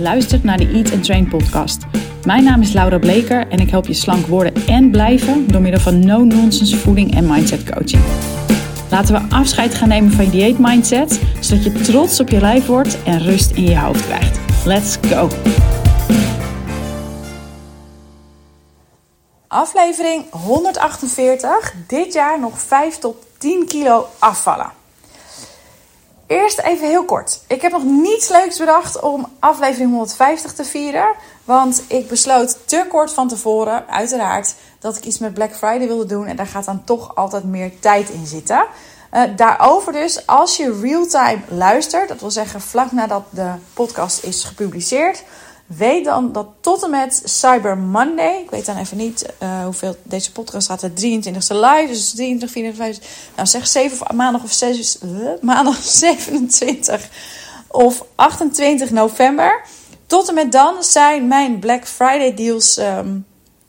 [0.00, 1.82] luistert naar de Eat and Train podcast.
[2.24, 5.80] Mijn naam is Laura Bleker en ik help je slank worden en blijven door middel
[5.80, 8.02] van no-nonsense voeding en mindset coaching.
[8.90, 12.66] Laten we afscheid gaan nemen van je dieet mindset, zodat je trots op je lijf
[12.66, 14.38] wordt en rust in je hoofd krijgt.
[14.64, 15.28] Let's go!
[19.48, 21.74] Aflevering 148.
[21.86, 24.81] Dit jaar nog 5 tot 10 kilo afvallen.
[26.26, 27.40] Eerst even heel kort.
[27.46, 31.14] Ik heb nog niets leuks bedacht om aflevering 150 te vieren.
[31.44, 36.06] Want ik besloot te kort van tevoren, uiteraard, dat ik iets met Black Friday wilde
[36.06, 36.26] doen.
[36.26, 38.66] En daar gaat dan toch altijd meer tijd in zitten.
[39.12, 44.44] Uh, daarover dus, als je real-time luistert, dat wil zeggen vlak nadat de podcast is
[44.44, 45.24] gepubliceerd,
[45.76, 49.96] weet dan dat tot en met Cyber Monday, ik weet dan even niet uh, hoeveel
[50.02, 54.98] deze podcast gaat, de 23e live, dus 23, 24, nou zeg 7 maandag of 6,
[55.02, 57.08] uh, maandag 27
[57.68, 59.64] of 28 november.
[60.06, 63.26] Tot en met dan zijn mijn Black Friday deals um,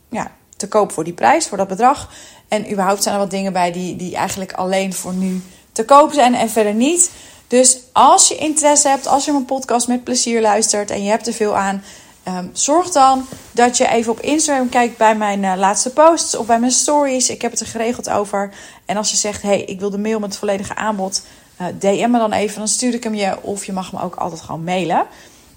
[0.10, 2.10] ja, te koop voor die prijs, voor dat bedrag.
[2.48, 6.14] En überhaupt zijn er wat dingen bij die, die eigenlijk alleen voor nu te koop
[6.14, 7.12] zijn en verder niet.
[7.48, 11.28] Dus als je interesse hebt, als je mijn podcast met plezier luistert en je hebt
[11.28, 11.84] er veel aan,
[12.28, 16.46] um, zorg dan dat je even op Instagram kijkt bij mijn uh, laatste posts of
[16.46, 17.30] bij mijn stories.
[17.30, 18.54] Ik heb het er geregeld over.
[18.86, 21.26] En als je zegt, hey, ik wil de mail met het volledige aanbod,
[21.62, 23.42] uh, DM me dan even, dan stuur ik hem je.
[23.42, 25.06] Of je mag me ook altijd gewoon mailen.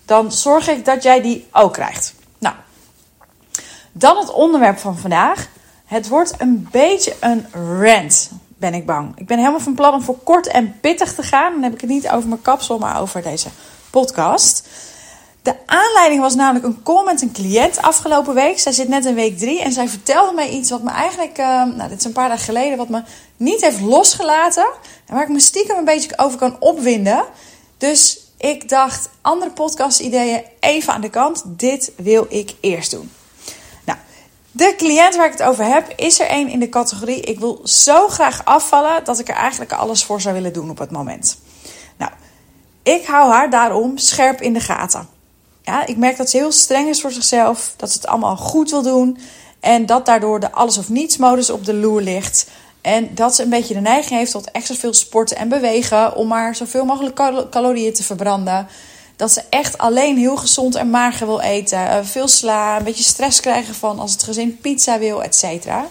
[0.04, 2.14] Dan zorg ik dat jij die ook krijgt.
[2.38, 2.54] Nou,
[3.92, 5.48] dan het onderwerp van vandaag.
[5.84, 7.46] Het wordt een beetje een
[7.80, 9.12] rant ben ik bang.
[9.18, 11.52] Ik ben helemaal van plan om voor kort en pittig te gaan.
[11.52, 13.48] Dan heb ik het niet over mijn kapsel, maar over deze
[13.90, 14.68] podcast.
[15.42, 18.58] De aanleiding was namelijk een call met een cliënt afgelopen week.
[18.58, 21.46] Zij zit net in week drie en zij vertelde mij iets wat me eigenlijk, uh,
[21.46, 23.02] nou dit is een paar dagen geleden, wat me
[23.36, 24.66] niet heeft losgelaten.
[25.06, 27.24] En waar ik me stiekem een beetje over kan opwinden.
[27.78, 31.42] Dus ik dacht, andere podcast ideeën even aan de kant.
[31.46, 33.10] Dit wil ik eerst doen.
[34.56, 37.60] De cliënt waar ik het over heb, is er één in de categorie: ik wil
[37.64, 41.38] zo graag afvallen dat ik er eigenlijk alles voor zou willen doen op het moment.
[41.96, 42.10] Nou,
[42.82, 45.08] ik hou haar daarom scherp in de gaten.
[45.62, 48.70] Ja, ik merk dat ze heel streng is voor zichzelf, dat ze het allemaal goed
[48.70, 49.18] wil doen
[49.60, 52.46] en dat daardoor de alles of niets modus op de loer ligt.
[52.80, 56.28] En dat ze een beetje de neiging heeft tot extra veel sporten en bewegen om
[56.28, 57.14] maar zoveel mogelijk
[57.50, 58.68] calorieën te verbranden.
[59.16, 61.88] Dat ze echt alleen heel gezond en mager wil eten.
[61.88, 65.86] Eh, veel sla, een beetje stress krijgen van als het gezin pizza wil, et cetera.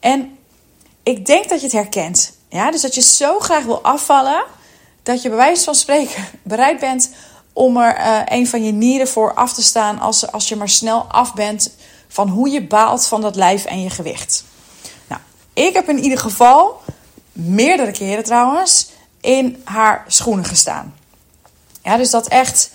[0.00, 0.38] En
[1.02, 2.32] ik denk dat je het herkent.
[2.48, 4.44] Ja, dus dat je zo graag wil afvallen,
[5.02, 7.10] dat je bij wijze van spreken bereid bent
[7.52, 10.68] om er uh, een van je nieren voor af te staan als, als je maar
[10.68, 11.70] snel af bent
[12.08, 14.44] van hoe je baalt van dat lijf en je gewicht.
[15.06, 15.20] Nou,
[15.52, 16.80] ik heb in ieder geval,
[17.32, 20.94] meerdere keren trouwens, in haar schoenen gestaan.
[21.84, 22.70] Ja, dus dat echt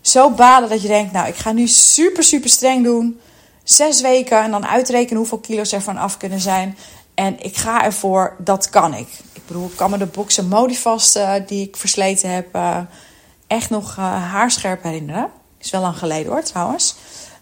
[0.00, 3.20] zo balen dat je denkt, nou, ik ga nu super, super streng doen.
[3.64, 6.76] Zes weken en dan uitrekenen hoeveel kilo's er van af kunnen zijn.
[7.14, 9.08] En ik ga ervoor, dat kan ik.
[9.32, 12.78] Ik bedoel, ik kan me de boxen Modifast die ik versleten heb uh,
[13.46, 15.30] echt nog uh, haarscherp herinneren.
[15.58, 16.94] Is wel lang geleden hoor, trouwens.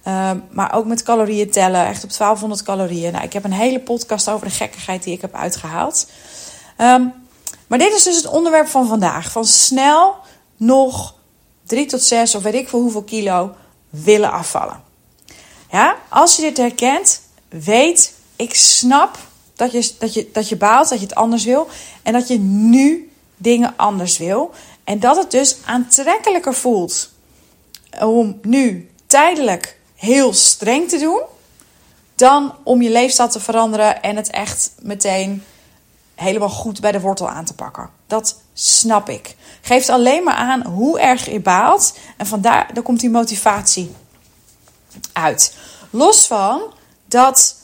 [0.07, 3.13] Uh, maar ook met calorieën tellen, echt op 1200 calorieën.
[3.13, 6.07] Nou, ik heb een hele podcast over de gekkigheid die ik heb uitgehaald.
[6.79, 7.13] Um,
[7.67, 9.31] maar dit is dus het onderwerp van vandaag.
[9.31, 10.15] Van snel
[10.61, 11.15] nog
[11.67, 13.55] 3 tot 6 of weet ik veel hoeveel kilo
[13.91, 14.83] willen afvallen.
[15.71, 19.19] Ja, als je dit herkent, weet, ik snap
[19.55, 21.69] dat je, dat, je, dat je baalt, dat je het anders wil.
[22.03, 24.51] En dat je nu dingen anders wil.
[24.85, 27.11] En dat het dus aantrekkelijker voelt
[28.01, 31.21] om nu tijdelijk heel streng te doen.
[32.15, 35.45] Dan om je leefstijl te veranderen en het echt meteen
[36.21, 37.91] helemaal goed bij de wortel aan te pakken.
[38.07, 39.37] Dat snap ik.
[39.61, 41.99] Geeft alleen maar aan hoe erg je baalt.
[42.17, 43.95] En vandaar daar komt die motivatie
[45.13, 45.57] uit.
[45.91, 46.63] Los van
[47.07, 47.57] dat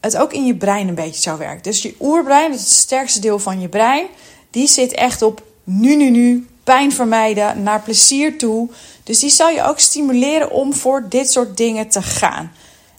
[0.00, 1.64] het ook in je brein een beetje zo werkt.
[1.64, 4.06] Dus je oerbrein, dat is het sterkste deel van je brein,
[4.50, 8.70] die zit echt op nu, nu, nu, pijn vermijden, naar plezier toe.
[9.02, 12.52] Dus die zal je ook stimuleren om voor dit soort dingen te gaan.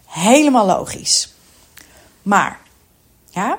[0.06, 1.34] Helemaal logisch.
[2.22, 2.60] Maar,
[3.30, 3.58] ja,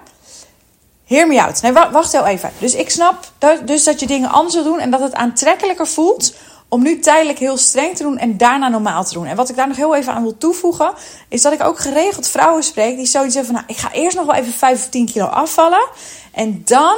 [1.04, 1.62] Hear me out.
[1.62, 2.50] Nee, wacht heel even.
[2.58, 5.86] Dus ik snap dat, dus dat je dingen anders wil doen en dat het aantrekkelijker
[5.86, 6.34] voelt
[6.68, 9.26] om nu tijdelijk heel streng te doen en daarna normaal te doen.
[9.26, 10.92] En wat ik daar nog heel even aan wil toevoegen,
[11.28, 14.16] is dat ik ook geregeld vrouwen spreek die zoiets hebben van, nou, ik ga eerst
[14.16, 15.86] nog wel even 5 of 10 kilo afvallen
[16.32, 16.96] en dan,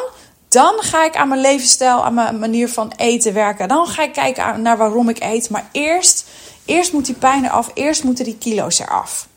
[0.49, 3.69] dan ga ik aan mijn levensstijl, aan mijn manier van eten werken.
[3.69, 6.27] Dan ga ik kijken naar waarom ik eet, maar eerst,
[6.65, 9.29] eerst moet die pijn eraf, eerst moeten die kilo's eraf.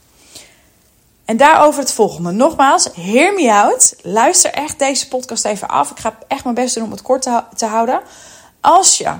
[1.29, 2.31] En daarover het volgende.
[2.31, 3.95] Nogmaals, hear me out.
[4.01, 5.91] Luister echt deze podcast even af.
[5.91, 7.21] Ik ga echt mijn best doen om het kort
[7.55, 8.01] te, houden.
[8.61, 9.13] Als je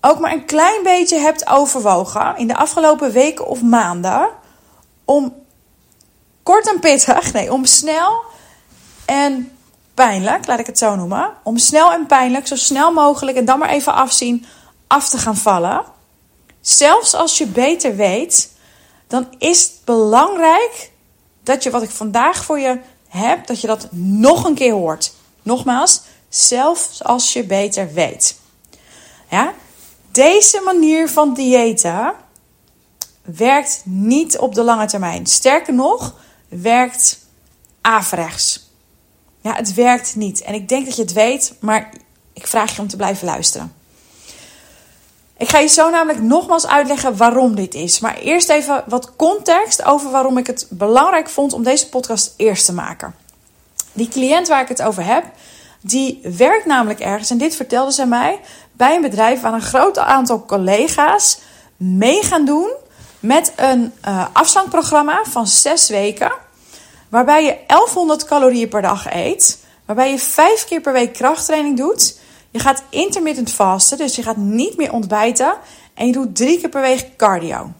[0.00, 4.28] ook maar een klein beetje hebt overwogen in de afgelopen weken of maanden
[5.04, 5.34] om
[6.42, 8.22] kort en pittig, nee, om snel
[9.04, 9.52] en
[9.94, 13.58] pijnlijk, laat ik het zo noemen, om snel en pijnlijk, zo snel mogelijk en dan
[13.58, 14.46] maar even afzien,
[14.86, 15.84] af te gaan vallen.
[16.60, 18.50] Zelfs als je beter weet,
[19.06, 20.89] dan is het belangrijk
[21.50, 25.12] dat je wat ik vandaag voor je heb, dat je dat nog een keer hoort.
[25.42, 28.38] Nogmaals, zelfs als je beter weet.
[29.30, 29.52] Ja?
[30.10, 32.12] Deze manier van diëten
[33.22, 35.26] werkt niet op de lange termijn.
[35.26, 36.14] Sterker nog,
[36.48, 37.18] werkt
[37.80, 38.68] averechts.
[39.40, 40.42] Ja, het werkt niet.
[40.42, 41.90] En ik denk dat je het weet, maar
[42.32, 43.74] ik vraag je om te blijven luisteren.
[45.40, 48.00] Ik ga je zo namelijk nogmaals uitleggen waarom dit is.
[48.00, 52.64] Maar eerst even wat context over waarom ik het belangrijk vond om deze podcast eerst
[52.64, 53.14] te maken.
[53.92, 55.24] Die cliënt waar ik het over heb,
[55.80, 58.40] die werkt namelijk ergens, en dit vertelde ze mij,
[58.72, 61.38] bij een bedrijf waar een groot aantal collega's
[61.76, 62.70] mee gaan doen
[63.20, 66.32] met een uh, van zes weken.
[67.08, 69.58] Waarbij je 1100 calorieën per dag eet.
[69.84, 72.19] Waarbij je vijf keer per week krachttraining doet.
[72.50, 75.54] Je gaat intermittent vasten, dus je gaat niet meer ontbijten.
[75.94, 77.72] En je doet drie keer per week cardio.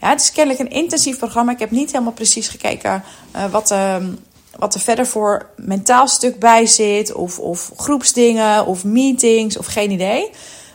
[0.00, 1.52] Ja, het is kennelijk een intensief programma.
[1.52, 3.04] Ik heb niet helemaal precies gekeken
[3.36, 3.96] uh, wat, uh,
[4.56, 7.12] wat er verder voor mentaal stuk bij zit.
[7.12, 10.30] Of, of groepsdingen, of meetings, of geen idee.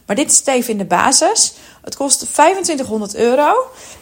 [0.06, 1.54] Maar dit is even in de basis.
[1.82, 3.54] Het kost 2500 euro.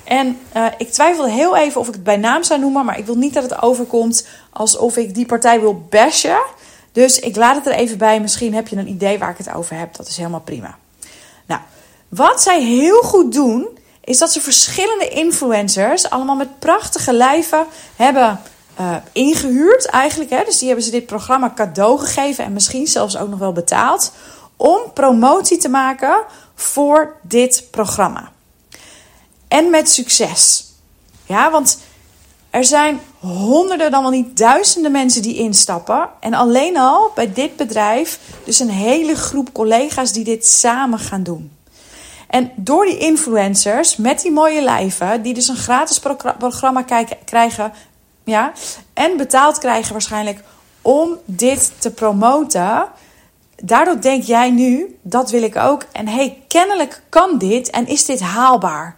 [0.04, 2.86] En uh, ik twijfelde heel even of ik het bij naam zou noemen.
[2.86, 6.42] Maar ik wil niet dat het overkomt alsof ik die partij wil bashen.
[6.93, 8.21] Dus ik laat het er even bij.
[8.21, 9.95] Misschien heb je een idee waar ik het over heb.
[9.95, 10.77] Dat is helemaal prima.
[11.45, 11.61] Nou,
[12.09, 13.67] wat zij heel goed doen,
[14.03, 18.39] is dat ze verschillende influencers, allemaal met prachtige lijven, hebben
[18.79, 20.29] uh, ingehuurd eigenlijk.
[20.29, 20.43] Hè?
[20.45, 24.11] Dus die hebben ze dit programma cadeau gegeven en misschien zelfs ook nog wel betaald.
[24.55, 26.23] Om promotie te maken
[26.55, 28.31] voor dit programma.
[29.47, 30.65] En met succes.
[31.25, 31.77] Ja, want
[32.53, 36.09] er zijn honderden, dan wel niet duizenden mensen die instappen.
[36.19, 41.23] En alleen al bij dit bedrijf, dus een hele groep collega's die dit samen gaan
[41.23, 41.51] doen.
[42.27, 46.00] En door die influencers met die mooie lijven, die dus een gratis
[46.38, 46.85] programma
[47.25, 47.71] krijgen,
[48.23, 48.51] ja,
[48.94, 50.44] en betaald krijgen waarschijnlijk
[50.81, 52.88] om dit te promoten.
[53.55, 55.85] Daardoor denk jij nu, dat wil ik ook.
[55.91, 58.97] En hey, kennelijk kan dit en is dit haalbaar.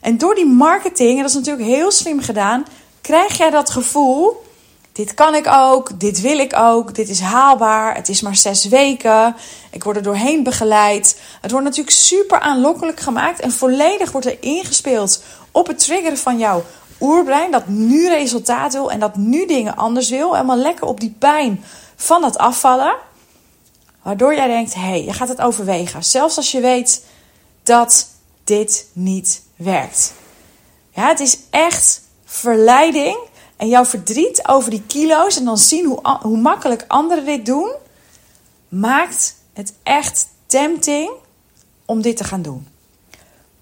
[0.00, 2.64] En door die marketing, en dat is natuurlijk heel slim gedaan,
[3.02, 4.42] krijg jij dat gevoel:
[4.92, 8.64] dit kan ik ook, dit wil ik ook, dit is haalbaar, het is maar zes
[8.64, 9.36] weken,
[9.70, 11.20] ik word er doorheen begeleid.
[11.40, 16.38] Het wordt natuurlijk super aanlokkelijk gemaakt en volledig wordt er ingespeeld op het triggeren van
[16.38, 16.64] jouw
[17.00, 20.32] oerbrein dat nu resultaat wil en dat nu dingen anders wil.
[20.32, 21.64] Helemaal lekker op die pijn
[21.96, 22.94] van het afvallen.
[24.02, 26.04] Waardoor jij denkt, hé, hey, je gaat het overwegen.
[26.04, 27.04] Zelfs als je weet
[27.62, 28.08] dat
[28.44, 30.12] dit niet werkt.
[30.90, 32.01] Ja, het is echt
[32.32, 33.18] verleiding
[33.56, 37.72] en jouw verdriet over die kilo's en dan zien hoe, hoe makkelijk anderen dit doen,
[38.68, 41.10] maakt het echt tempting
[41.84, 42.68] om dit te gaan doen.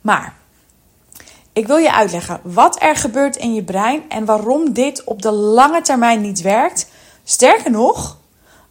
[0.00, 0.34] Maar
[1.52, 5.30] ik wil je uitleggen wat er gebeurt in je brein en waarom dit op de
[5.32, 6.86] lange termijn niet werkt.
[7.24, 8.18] Sterker nog,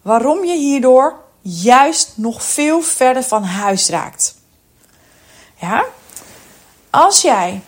[0.01, 4.35] waarom je hierdoor juist nog veel verder van huis raakt.
[5.55, 5.85] Ja?
[6.89, 7.61] Als jij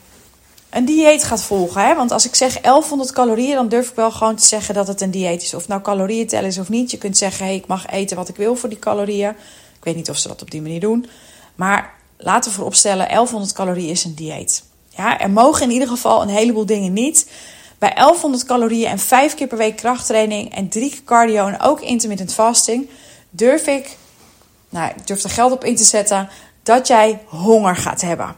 [0.72, 1.96] een dieet gaat volgen, hè?
[1.96, 5.02] want als ik zeg 1100 calorieën, dan durf ik wel gewoon te zeggen dat het
[5.02, 5.54] een dieet is.
[5.54, 6.92] Of nou calorieën tellen is of niet.
[6.92, 9.30] Je kunt zeggen, hey, ik mag eten wat ik wil voor die calorieën.
[9.78, 11.06] Ik weet niet of ze dat op die manier doen.
[11.56, 14.64] Maar laten we vooropstellen, 1100 calorieën is een dieet.
[14.90, 17.28] Ja, er mogen in ieder geval een heleboel dingen niet.
[17.78, 21.82] Bij 1100 calorieën en 5 keer per week krachttraining en 3 keer cardio en ook
[21.82, 22.90] intermittent fasting
[23.30, 23.98] durf ik,
[24.70, 26.30] nou, ik durf er geld op in te zetten
[26.64, 28.36] dat jij honger gaat hebben.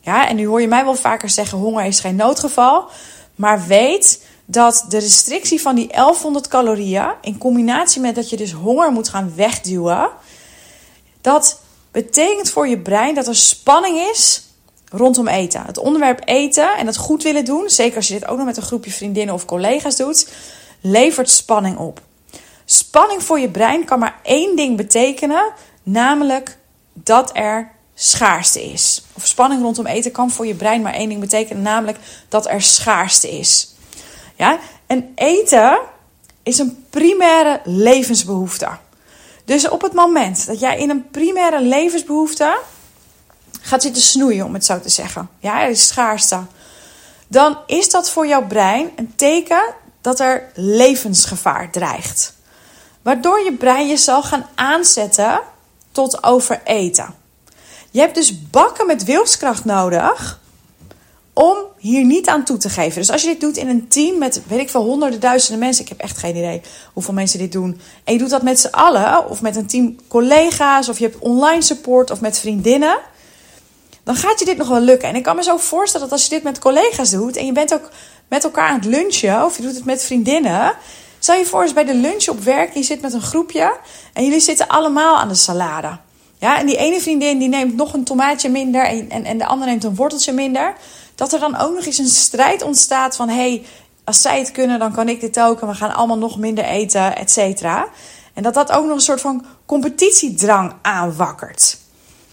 [0.00, 2.88] Ja, en nu hoor je mij wel vaker zeggen: honger is geen noodgeval.
[3.34, 8.52] Maar weet dat de restrictie van die 1100 calorieën, in combinatie met dat je dus
[8.52, 10.10] honger moet gaan wegduwen,
[11.20, 14.44] dat betekent voor je brein dat er spanning is
[14.88, 15.62] rondom eten.
[15.66, 18.56] Het onderwerp eten en het goed willen doen, zeker als je dit ook nog met
[18.56, 20.28] een groepje vriendinnen of collega's doet,
[20.80, 22.00] levert spanning op.
[22.64, 25.52] Spanning voor je brein kan maar één ding betekenen,
[25.82, 26.58] namelijk
[26.92, 29.02] dat er schaarste is.
[29.12, 32.62] Of spanning rondom eten kan voor je brein maar één ding betekenen, namelijk dat er
[32.62, 33.74] schaarste is.
[34.36, 34.58] Ja?
[34.86, 35.78] En eten
[36.42, 38.68] is een primaire levensbehoefte.
[39.44, 42.58] Dus op het moment dat jij in een primaire levensbehoefte
[43.60, 46.40] gaat zitten snoeien, om het zo te zeggen, ja, er is schaarste,
[47.26, 52.34] dan is dat voor jouw brein een teken dat er levensgevaar dreigt.
[53.02, 55.40] Waardoor je brein je zal gaan aanzetten
[55.92, 57.19] tot overeten.
[57.90, 60.40] Je hebt dus bakken met wilskracht nodig
[61.32, 63.00] om hier niet aan toe te geven.
[63.00, 65.82] Dus als je dit doet in een team met, weet ik veel, honderden, duizenden mensen.
[65.82, 66.60] Ik heb echt geen idee
[66.92, 67.80] hoeveel mensen dit doen.
[68.04, 71.18] En je doet dat met z'n allen, of met een team collega's, of je hebt
[71.18, 72.98] online support, of met vriendinnen.
[74.02, 75.08] Dan gaat je dit nog wel lukken.
[75.08, 77.36] En ik kan me zo voorstellen dat als je dit met collega's doet.
[77.36, 77.90] en je bent ook
[78.28, 80.72] met elkaar aan het lunchen, of je doet het met vriendinnen.
[81.18, 83.76] Stel je voor eens bij de lunch op werk, je zit met een groepje.
[84.12, 85.98] en jullie zitten allemaal aan de salade.
[86.40, 89.46] Ja, en die ene vriendin die neemt nog een tomaatje minder en, en, en de
[89.46, 90.74] andere neemt een worteltje minder.
[91.14, 93.28] Dat er dan ook nog eens een strijd ontstaat van...
[93.28, 93.64] hey,
[94.04, 95.60] als zij het kunnen, dan kan ik dit ook.
[95.60, 97.86] En we gaan allemaal nog minder eten, et cetera.
[98.34, 101.78] En dat dat ook nog een soort van competitiedrang aanwakkert.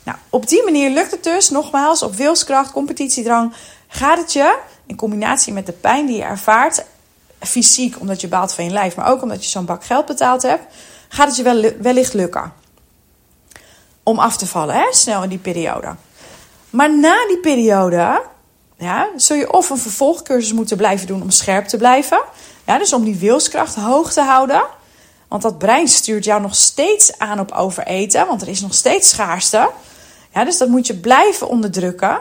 [0.04, 3.54] Nou, op die manier lukt het dus, nogmaals, op wilskracht, competitiedrang...
[3.88, 6.84] gaat het je, in combinatie met de pijn die je ervaart...
[7.40, 8.96] fysiek, omdat je baalt van je lijf...
[8.96, 10.74] maar ook omdat je zo'n bak geld betaald hebt...
[11.08, 12.66] gaat het je wel, wellicht lukken
[14.08, 14.88] om af te vallen, hè?
[14.90, 15.96] snel in die periode.
[16.70, 18.22] Maar na die periode
[18.78, 22.22] ja, zul je of een vervolgcursus moeten blijven doen om scherp te blijven.
[22.66, 24.64] Ja, dus om die wilskracht hoog te houden.
[25.28, 29.10] Want dat brein stuurt jou nog steeds aan op overeten, want er is nog steeds
[29.10, 29.70] schaarste.
[30.34, 32.20] Ja, dus dat moet je blijven onderdrukken.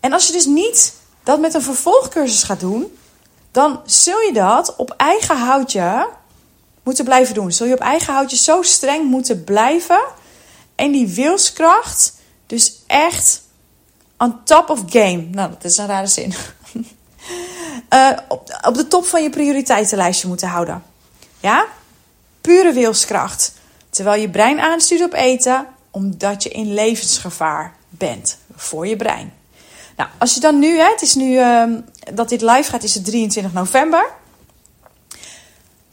[0.00, 2.96] En als je dus niet dat met een vervolgcursus gaat doen,
[3.50, 6.08] dan zul je dat op eigen houtje
[6.82, 7.52] moeten blijven doen.
[7.52, 10.00] Zul je op eigen houtje zo streng moeten blijven
[10.74, 12.14] en die wilskracht
[12.46, 13.42] dus echt
[14.18, 15.26] on top of game.
[15.30, 16.34] Nou, dat is een rare zin.
[17.90, 20.82] uh, op, op de top van je prioriteitenlijstje moeten houden.
[21.40, 21.66] Ja?
[22.40, 23.52] Pure wilskracht.
[23.90, 29.32] Terwijl je brein aanstuurt op eten, omdat je in levensgevaar bent voor je brein.
[29.96, 31.64] Nou, als je dan nu, hè, het is nu uh,
[32.14, 34.12] dat dit live gaat, is het 23 november.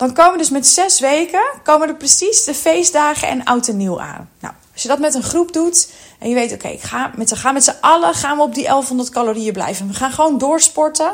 [0.01, 3.99] Dan komen dus met zes weken, komen er precies de feestdagen en oud en nieuw
[3.99, 4.29] aan.
[4.39, 7.37] Nou, als je dat met een groep doet en je weet, oké, ik ga met,
[7.37, 9.87] gaan met z'n allen gaan we op die 1100 calorieën blijven.
[9.87, 11.13] We gaan gewoon doorsporten,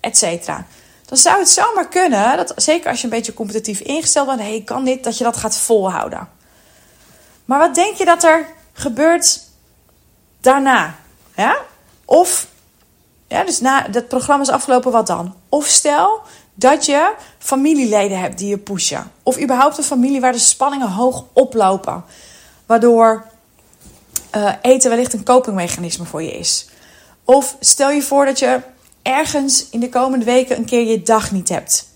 [0.00, 0.66] et cetera.
[1.06, 4.62] Dan zou het zomaar kunnen, dat, zeker als je een beetje competitief ingesteld bent, hey,
[4.64, 6.28] kan dit, dat je dat gaat volhouden.
[7.44, 9.40] Maar wat denk je dat er gebeurt
[10.40, 10.94] daarna?
[11.36, 11.56] Ja?
[12.04, 12.46] Of,
[13.28, 15.34] ja, dus na dat programma is afgelopen, wat dan?
[15.48, 16.22] Of stel
[16.54, 17.14] dat je
[17.46, 19.10] familieleden hebt die je pushen.
[19.22, 22.04] Of überhaupt een familie waar de spanningen hoog oplopen.
[22.66, 23.26] Waardoor
[24.36, 26.68] uh, eten wellicht een copingmechanisme voor je is.
[27.24, 28.60] Of stel je voor dat je
[29.02, 31.88] ergens in de komende weken een keer je dag niet hebt.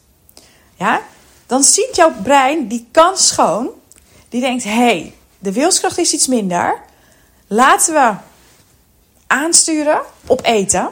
[0.77, 1.03] Ja?
[1.47, 3.69] Dan ziet jouw brein die kans schoon.
[4.29, 6.81] Die denkt: hé, hey, de wilskracht is iets minder.
[7.47, 8.13] Laten we
[9.27, 10.89] aansturen op eten.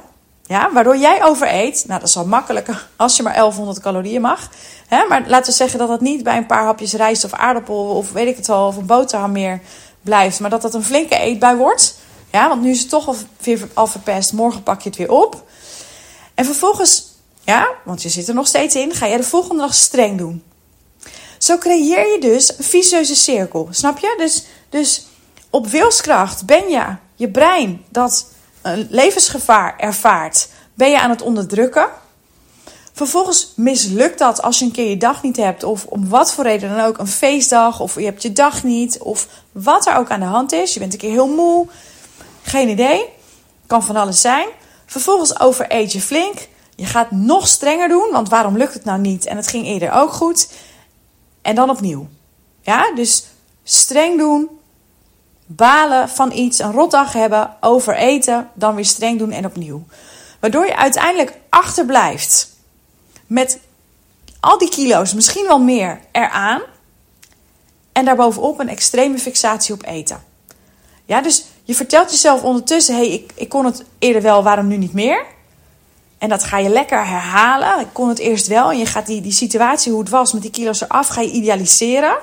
[0.48, 1.84] Ja, waardoor jij overeet.
[1.86, 4.50] Nou, dat is wel makkelijker als je maar 1100 calorieën mag.
[4.86, 5.04] Hè?
[5.08, 8.12] Maar laten we zeggen dat dat niet bij een paar hapjes rijst of aardappel of
[8.12, 9.60] weet ik het al, of een boterham meer
[10.02, 10.40] blijft.
[10.40, 11.96] Maar dat dat een flinke eetbui wordt.
[12.32, 14.32] Ja, want nu is het toch al, weer al verpest.
[14.32, 15.42] Morgen pak je het weer op.
[16.34, 17.06] En vervolgens,
[17.44, 20.42] ja, want je zit er nog steeds in, ga jij de volgende dag streng doen.
[21.38, 23.68] Zo creëer je dus een vicieuze cirkel.
[23.70, 24.14] Snap je?
[24.18, 25.06] Dus, dus
[25.50, 28.26] op wilskracht ben je je brein dat
[28.88, 31.88] levensgevaar ervaart, ben je aan het onderdrukken.
[32.92, 36.44] Vervolgens mislukt dat als je een keer je dag niet hebt, of om wat voor
[36.44, 40.08] reden dan ook, een feestdag, of je hebt je dag niet, of wat er ook
[40.08, 40.74] aan de hand is.
[40.74, 41.66] Je bent een keer heel moe,
[42.42, 43.04] geen idee,
[43.66, 44.48] kan van alles zijn.
[44.86, 46.48] Vervolgens overeet je flink.
[46.76, 49.26] Je gaat nog strenger doen, want waarom lukt het nou niet?
[49.26, 50.48] En het ging eerder ook goed.
[51.42, 52.08] En dan opnieuw.
[52.60, 53.24] Ja, dus
[53.62, 54.48] streng doen,
[55.50, 59.86] balen van iets, een rotdag hebben, overeten, dan weer streng doen en opnieuw.
[60.40, 62.48] Waardoor je uiteindelijk achterblijft
[63.26, 63.58] met
[64.40, 66.60] al die kilo's, misschien wel meer, eraan.
[67.92, 70.22] En daarbovenop een extreme fixatie op eten.
[71.04, 74.66] Ja, dus je vertelt jezelf ondertussen: hé, hey, ik, ik kon het eerder wel, waarom
[74.66, 75.24] nu niet meer?
[76.18, 77.80] En dat ga je lekker herhalen.
[77.80, 78.70] Ik kon het eerst wel.
[78.70, 81.30] En je gaat die, die situatie, hoe het was met die kilo's eraf, ga je
[81.30, 82.16] idealiseren.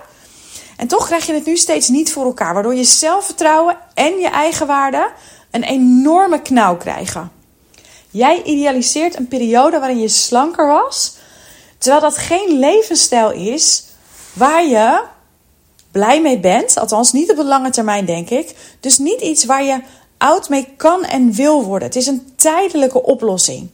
[0.77, 2.53] En toch krijg je het nu steeds niet voor elkaar.
[2.53, 5.11] Waardoor je zelfvertrouwen en je eigen waarde
[5.51, 7.31] een enorme knauw krijgen.
[8.09, 11.15] Jij idealiseert een periode waarin je slanker was.
[11.77, 13.83] Terwijl dat geen levensstijl is
[14.33, 15.03] waar je
[15.91, 16.77] blij mee bent.
[16.77, 18.55] Althans, niet op de lange termijn, denk ik.
[18.79, 19.81] Dus niet iets waar je
[20.17, 21.87] oud mee kan en wil worden.
[21.87, 23.69] Het is een tijdelijke oplossing.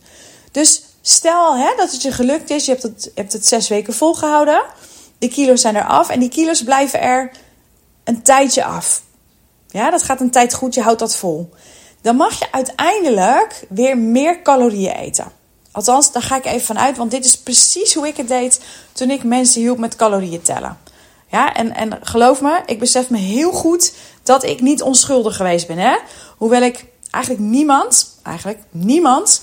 [0.51, 2.65] Dus stel hè, dat het je gelukt is.
[2.65, 4.62] Je hebt het, je hebt het zes weken volgehouden.
[5.22, 7.32] De kilo's zijn er af en die kilo's blijven er
[8.04, 9.01] een tijdje af.
[9.68, 11.50] Ja, dat gaat een tijd goed, je houdt dat vol.
[12.01, 15.32] Dan mag je uiteindelijk weer meer calorieën eten.
[15.72, 18.60] Althans, daar ga ik even van uit, want dit is precies hoe ik het deed
[18.92, 20.78] toen ik mensen hielp met calorieën tellen.
[21.28, 25.68] Ja, en, en geloof me, ik besef me heel goed dat ik niet onschuldig geweest
[25.68, 25.78] ben.
[25.78, 25.98] Hè?
[26.38, 29.42] Hoewel ik eigenlijk niemand, eigenlijk niemand,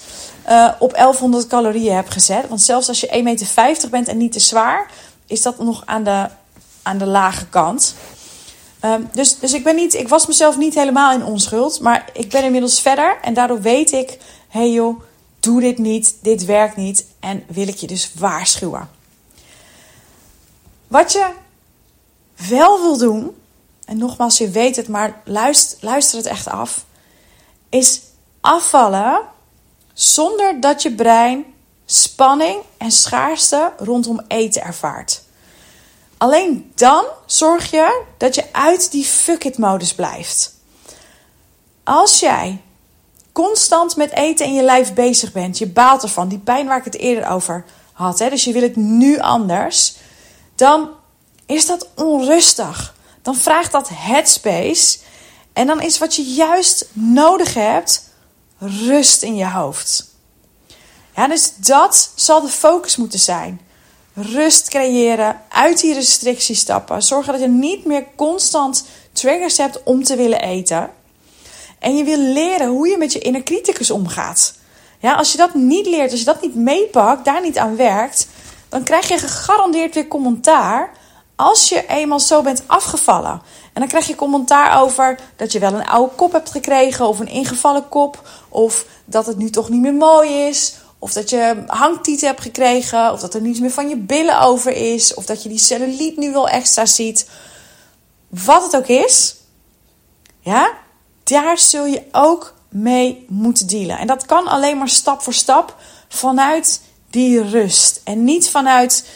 [0.49, 2.49] uh, op 1100 calorieën heb gezet.
[2.49, 4.91] Want zelfs als je 1,50 meter bent en niet te zwaar,
[5.29, 6.29] is dat nog aan de,
[6.83, 7.95] aan de lage kant.
[8.85, 11.81] Um, dus, dus ik, ben niet, ik was mezelf niet helemaal in onschuld.
[11.81, 13.19] Maar ik ben inmiddels verder.
[13.23, 14.19] En daardoor weet ik:
[14.49, 15.01] hé hey joh,
[15.41, 16.17] doe dit niet.
[16.23, 17.07] Dit werkt niet.
[17.21, 18.91] En wil ik je dus waarschuwen.
[20.89, 21.31] Wat je
[22.49, 23.37] wel wil doen.
[23.85, 26.85] En nogmaals, je weet het, maar luister, luister het echt af.
[27.69, 28.01] Is
[28.41, 29.21] afvallen
[29.93, 31.45] zonder dat je brein
[31.91, 35.23] spanning en schaarste rondom eten ervaart.
[36.17, 40.55] Alleen dan zorg je dat je uit die fuck it modus blijft.
[41.85, 42.61] Als jij
[43.33, 46.85] constant met eten in je lijf bezig bent, je baalt ervan, die pijn waar ik
[46.85, 49.97] het eerder over had, hè, dus je wil het nu anders,
[50.55, 50.91] dan
[51.47, 52.95] is dat onrustig.
[53.23, 54.99] Dan vraagt dat headspace.
[55.53, 58.09] En dan is wat je juist nodig hebt,
[58.59, 60.07] rust in je hoofd.
[61.27, 63.61] Dus dat zal de focus moeten zijn
[64.23, 67.03] rust creëren, uit die restricties stappen.
[67.03, 70.91] Zorgen dat je niet meer constant triggers hebt om te willen eten.
[71.79, 74.55] En je wil leren hoe je met je inner criticus omgaat.
[74.99, 78.29] Ja, als je dat niet leert, als je dat niet meepakt, daar niet aan werkt,
[78.69, 80.91] dan krijg je gegarandeerd weer commentaar
[81.37, 83.43] als je eenmaal zo bent afgevallen.
[83.73, 87.19] En dan krijg je commentaar over dat je wel een oude kop hebt gekregen of
[87.19, 91.63] een ingevallen kop, of dat het nu toch niet meer mooi is, of dat je
[91.67, 93.13] hangtieten hebt gekregen.
[93.13, 95.15] Of dat er niets meer van je billen over is.
[95.15, 97.29] Of dat je die cellulite nu wel extra ziet.
[98.29, 99.37] Wat het ook is.
[100.41, 100.73] Ja,
[101.25, 103.99] daar zul je ook mee moeten dealen.
[103.99, 105.77] En dat kan alleen maar stap voor stap
[106.09, 108.01] vanuit die rust.
[108.05, 109.09] En niet vanuit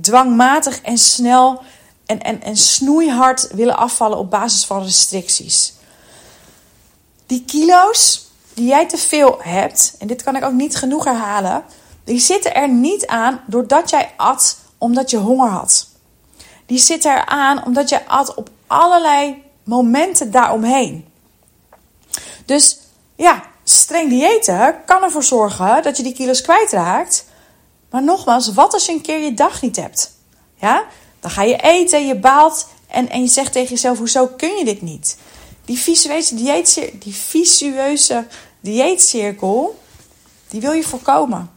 [0.00, 1.62] dwangmatig en snel
[2.06, 5.72] en, en, en snoeihard willen afvallen op basis van restricties.
[7.26, 8.29] Die kilo's,
[8.60, 11.64] die jij te veel hebt, en dit kan ik ook niet genoeg herhalen,
[12.04, 15.88] die zitten er niet aan doordat jij at omdat je honger had.
[16.66, 21.08] Die zitten er aan omdat jij at op allerlei momenten daaromheen.
[22.44, 22.78] Dus
[23.16, 27.24] ja, streng diëten kan ervoor zorgen dat je die kilo's kwijtraakt.
[27.90, 30.12] Maar nogmaals, wat als je een keer je dag niet hebt?
[30.54, 30.84] Ja,
[31.20, 34.64] dan ga je eten, je baalt en, en je zegt tegen jezelf: hoezo kun je
[34.64, 35.16] dit niet?
[35.64, 38.26] Die visueuze, dieet, die visueuze
[38.60, 39.80] dieetcirkel,
[40.48, 41.50] die wil je voorkomen.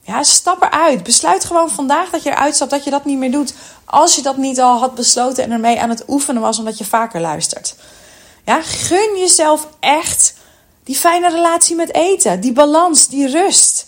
[0.00, 1.02] Ja, stap eruit.
[1.02, 3.54] Besluit gewoon vandaag dat je eruit stapt, dat je dat niet meer doet.
[3.84, 6.84] Als je dat niet al had besloten en ermee aan het oefenen was, omdat je
[6.84, 7.74] vaker luistert.
[8.44, 10.34] Ja, gun jezelf echt
[10.84, 13.86] die fijne relatie met eten, die balans, die rust.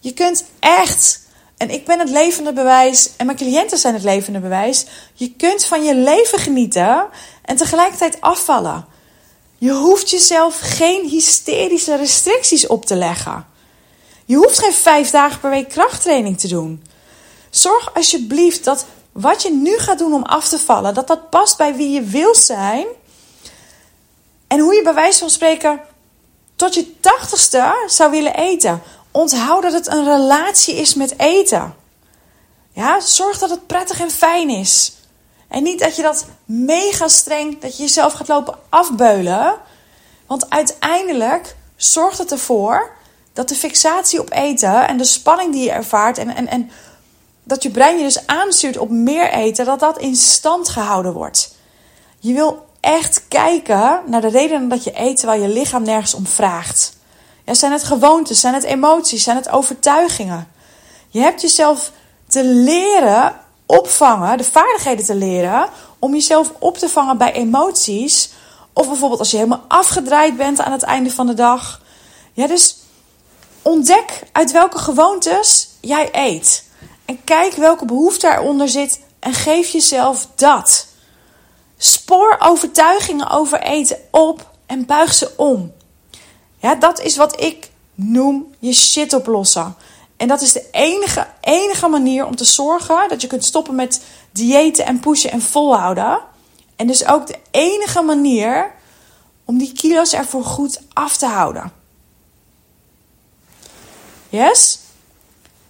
[0.00, 1.20] Je kunt echt,
[1.56, 4.86] en ik ben het levende bewijs, en mijn cliënten zijn het levende bewijs.
[5.14, 7.06] Je kunt van je leven genieten
[7.42, 8.86] en tegelijkertijd afvallen.
[9.58, 13.46] Je hoeft jezelf geen hysterische restricties op te leggen.
[14.24, 16.84] Je hoeft geen vijf dagen per week krachttraining te doen.
[17.50, 21.56] Zorg alsjeblieft dat wat je nu gaat doen om af te vallen, dat dat past
[21.56, 22.86] bij wie je wil zijn.
[24.46, 25.80] En hoe je bij wijze van spreken
[26.56, 28.82] tot je tachtigste zou willen eten.
[29.10, 31.74] Onthoud dat het een relatie is met eten.
[32.72, 34.92] Ja, zorg dat het prettig en fijn is.
[35.48, 39.54] En niet dat je dat mega streng, dat je jezelf gaat lopen afbeulen.
[40.26, 42.90] Want uiteindelijk zorgt het ervoor
[43.32, 46.70] dat de fixatie op eten en de spanning die je ervaart en, en, en
[47.42, 51.54] dat je brein je dus aanstuurt op meer eten, dat dat in stand gehouden wordt.
[52.18, 56.26] Je wil echt kijken naar de redenen dat je eet terwijl je lichaam nergens om
[56.26, 56.96] vraagt.
[57.44, 60.48] Ja, zijn het gewoontes, zijn het emoties, zijn het overtuigingen?
[61.08, 61.92] Je hebt jezelf
[62.28, 63.34] te leren
[63.66, 68.30] opvangen, de vaardigheden te leren om jezelf op te vangen bij emoties.
[68.72, 71.80] Of bijvoorbeeld als je helemaal afgedraaid bent aan het einde van de dag.
[72.32, 72.76] Ja, dus
[73.62, 76.64] ontdek uit welke gewoontes jij eet.
[77.04, 80.86] En kijk welke behoefte eronder zit en geef jezelf dat.
[81.76, 85.72] Spoor overtuigingen over eten op en buig ze om.
[86.58, 89.76] Ja, dat is wat ik noem je shit oplossen.
[90.16, 94.00] En dat is de enige, enige manier om te zorgen dat je kunt stoppen met
[94.30, 96.20] diëten en pushen en volhouden.
[96.76, 98.74] En dus ook de enige manier
[99.44, 101.72] om die kilo's ervoor goed af te houden.
[104.28, 104.78] Yes?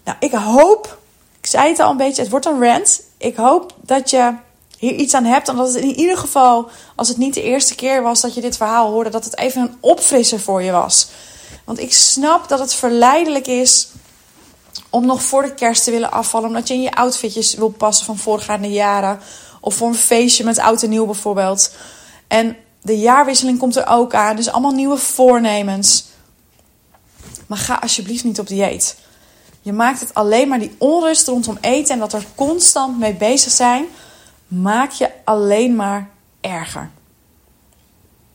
[0.05, 0.99] Nou, ik hoop,
[1.41, 3.03] ik zei het al een beetje, het wordt een rant.
[3.19, 4.35] Ik hoop dat je
[4.79, 5.49] hier iets aan hebt.
[5.49, 8.41] En dat het in ieder geval, als het niet de eerste keer was dat je
[8.41, 11.09] dit verhaal hoorde, dat het even een opfrisser voor je was.
[11.65, 13.89] Want ik snap dat het verleidelijk is
[14.97, 16.49] om nog voor de kerst te willen afvallen.
[16.49, 19.21] Omdat je in je outfitjes wil passen van voorgaande jaren.
[19.61, 21.75] Of voor een feestje met oud en nieuw bijvoorbeeld.
[22.29, 24.37] En de jaarwisseling komt er ook aan.
[24.37, 26.05] Dus allemaal nieuwe voornemens.
[27.47, 28.97] Maar ga alsjeblieft niet op dieet.
[29.63, 33.53] Je maakt het alleen maar die onrust rondom eten en dat er constant mee bezig
[33.53, 33.87] zijn,
[34.47, 36.91] maak je alleen maar erger.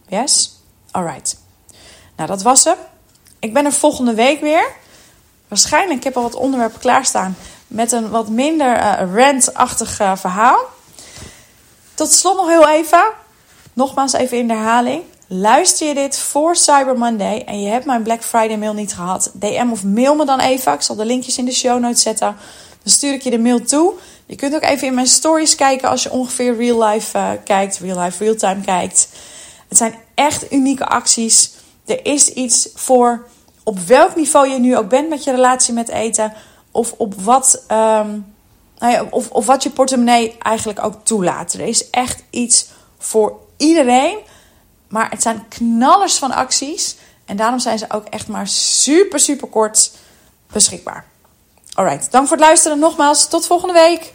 [0.07, 0.61] Yes?
[0.91, 1.37] Alright.
[2.15, 2.77] Nou, dat was hem.
[3.39, 4.79] Ik ben er volgende week weer.
[5.51, 7.35] Waarschijnlijk, ik heb al wat onderwerpen klaarstaan
[7.67, 10.59] met een wat minder uh, rant-achtig uh, verhaal.
[11.93, 13.03] Tot slot nog heel even.
[13.73, 15.03] Nogmaals even in de herhaling.
[15.27, 19.31] Luister je dit voor Cyber Monday en je hebt mijn Black Friday mail niet gehad,
[19.33, 20.73] DM of mail me dan even.
[20.73, 22.35] Ik zal de linkjes in de show notes zetten.
[22.83, 23.93] Dan stuur ik je de mail toe.
[24.25, 27.79] Je kunt ook even in mijn stories kijken als je ongeveer real life uh, kijkt,
[27.79, 29.07] real life, real time kijkt.
[29.67, 31.51] Het zijn echt unieke acties.
[31.85, 33.27] Er is iets voor
[33.63, 36.33] op welk niveau je nu ook bent met je relatie met eten.
[36.71, 38.33] Of op wat, um,
[38.77, 41.53] nou ja, of, of wat je portemonnee eigenlijk ook toelaat.
[41.53, 44.17] Er is echt iets voor iedereen.
[44.87, 46.95] Maar het zijn knallers van acties.
[47.25, 49.91] En daarom zijn ze ook echt maar super, super kort
[50.51, 51.05] beschikbaar.
[51.73, 52.79] Alright, dank voor het luisteren.
[52.79, 54.13] Nogmaals, tot volgende week.